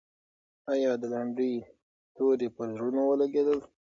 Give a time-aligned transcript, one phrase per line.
[0.71, 1.53] آیا د لنډۍ
[2.15, 3.59] توري پر زړونو ولګېدل؟